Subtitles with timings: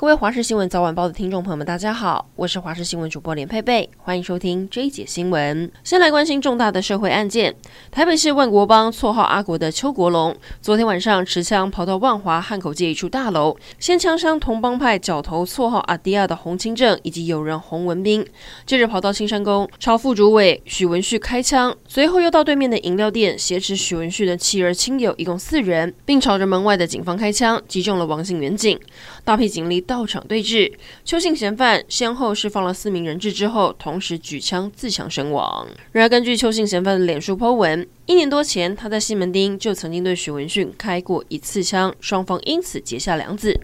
[0.00, 5.70] 各位华视新闻早晚报的听众朋友们，大家好，我是华视新闻主播连佩佩，欢迎收听这一节新闻。
[5.84, 7.54] 先来关心重大的社会案件，
[7.90, 18.26] 台北市万国帮绰号阿国的邱国龙，昨天晚上持枪跑到万华汉口街一处大楼，先枪伤同帮派角头绰号阿迪亚的洪清正以及友人洪文斌，
[18.64, 28.80] 接着跑到青山宫朝副主委许文旭开枪，随后又到对面的饮料店挟持许文旭的妻儿亲友一共四人，并朝着门外的警方开枪，击中了王姓远警，
[29.24, 30.72] 大批警力到场对峙。
[31.04, 35.66] 邱姓嫌犯先后释放了四名人质之后，同时举枪自强身亡。
[35.90, 43.56] 然而，根据邱姓嫌犯的脸书 po 文，一年多前他在西门町就曾经对许文旭开过一次枪，双方因此结下梁子。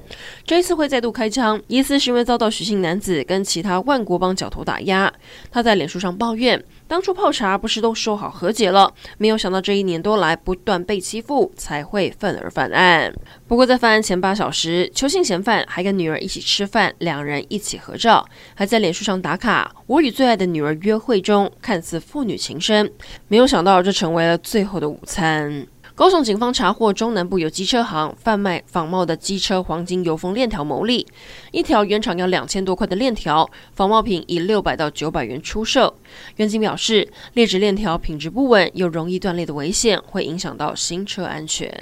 [0.45, 5.13] 这一次会再度开枪，疑似是因为遭到许姓男子跟其他万国帮角头打压。
[5.51, 6.65] 他在脸书上抱怨。
[6.89, 8.89] 当初泡茶不是都说好和解了？
[9.19, 13.13] 没有想到这一年多来不断被欺负，才会愤而犯案。
[13.49, 19.75] 不过在犯案前八小时，邱姓嫌犯还跟女儿一起吃饭，两人一起合照，还在脸书上打卡。
[19.89, 22.89] 我与最爱的女儿约会中，看似父女情深。
[23.27, 25.67] 没有想到这成为了最后的午餐。
[25.97, 31.07] 高雄警方查获中南部有机车行贩卖仿冒的机车黄金油封链条牟利，
[31.53, 35.97] 一条原厂要两千多块的链条，仿冒品以六百到九百元出售。
[36.37, 41.73] 员警表示，劣质链条品质不稳，有容易断裂的危险，会影响到行车安全。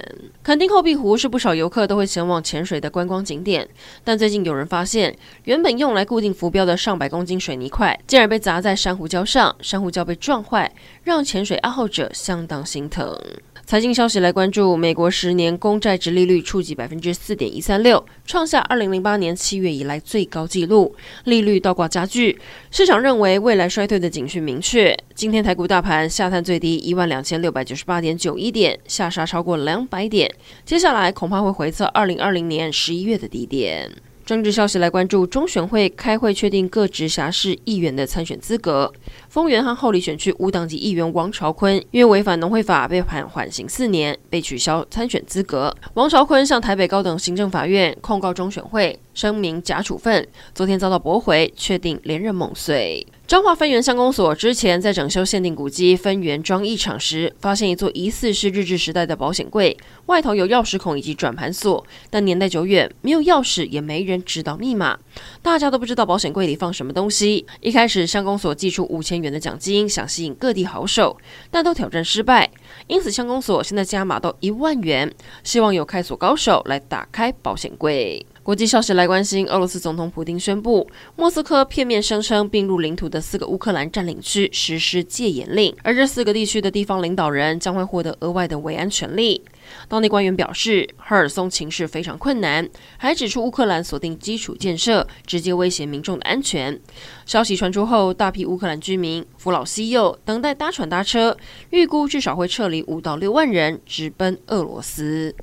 [0.41, 3.67] 垦丁后壁湖是不少游客都会前往潜水的观光景点，
[4.05, 13.19] 但最近有人发现，原本用来固定浮标的上百公斤水泥块，竟然被砸在珊瑚礁上，珊瑚礁被撞坏，让潜水爱好者相当心疼。
[13.65, 22.39] 财经消息来关注，美国十年公债殖利率触及百分之四点一三六，创下二零零八年七月以来最高纪录，利率倒挂加剧。
[22.69, 24.95] 市场认为未来衰退的警讯明确。
[25.15, 30.31] 今天台股大盘下探最低一万两千六百九十八点九一点，下杀超过两百点，
[30.63, 33.91] 接下来恐怕会回测二零二零年十一月的低点。
[34.23, 38.91] 政治消息来关注，中选会开会确定各直辖市议员的参选资格。
[39.35, 45.75] 丰原和后里选区无党籍议员王朝坤因为违反农会法被判缓刑四年，被取消参选资格。
[45.95, 53.05] 王朝坤向台北高等行政法院控告中选会，声明假处分，昨天遭到驳回，确定连任梦碎。
[53.27, 59.75] 彰化分园乡公所之前在整修限定古迹分园庄一场时，发现一座疑似是日治时代的保险柜，
[60.05, 64.97] 外头有钥匙孔以及转盘锁，但年代久远，没有钥匙，也没人知道密码，
[65.41, 67.45] 大家都不知道保险柜里放什么东西。
[67.61, 71.17] 一开始相公所寄出五千元的奖金，想吸引各地好手，
[71.49, 72.51] 但都挑战失败，
[72.87, 78.25] 因此相公所现在加码到一万元，希望有开锁高手来打开保险柜。
[78.45, 89.43] 国际消息来关心，俄罗斯总统普丁宣布，莫斯科片面声称并入领土的四个乌克兰占领区实施戒严令，而这四个地区的地方领导人将会获得额外的维安权利。
[89.87, 96.79] 当地官员表示，赫尔松情势非常困难，还指出乌克兰锁定基础建设，直接威胁民众的安全。
[97.25, 101.35] 消息传出后，大批乌克兰居民扶老携幼，等待搭船搭车，
[101.71, 105.33] 预估至少会撤离五到六万人，直奔俄罗斯。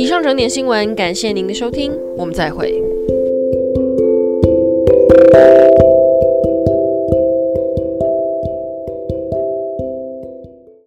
[0.00, 2.72] 以上整点新闻，感谢您的收听，我们再会。